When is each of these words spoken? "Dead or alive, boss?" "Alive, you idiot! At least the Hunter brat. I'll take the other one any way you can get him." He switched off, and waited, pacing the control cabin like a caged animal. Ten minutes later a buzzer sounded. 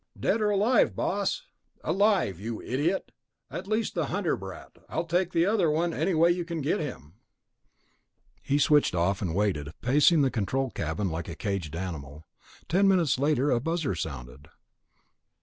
"Dead 0.19 0.41
or 0.41 0.49
alive, 0.49 0.95
boss?" 0.95 1.43
"Alive, 1.83 2.39
you 2.39 2.59
idiot! 2.59 3.11
At 3.51 3.67
least 3.67 3.93
the 3.93 4.07
Hunter 4.07 4.35
brat. 4.35 4.77
I'll 4.89 5.05
take 5.05 5.31
the 5.31 5.45
other 5.45 5.69
one 5.69 5.93
any 5.93 6.15
way 6.15 6.31
you 6.31 6.43
can 6.43 6.61
get 6.63 6.79
him." 6.79 7.13
He 8.41 8.57
switched 8.57 8.95
off, 8.95 9.21
and 9.21 9.35
waited, 9.35 9.69
pacing 9.79 10.23
the 10.23 10.31
control 10.31 10.71
cabin 10.71 11.11
like 11.11 11.29
a 11.29 11.35
caged 11.35 11.75
animal. 11.75 12.25
Ten 12.67 12.87
minutes 12.87 13.19
later 13.19 13.51
a 13.51 13.59
buzzer 13.59 13.93
sounded. 13.93 14.47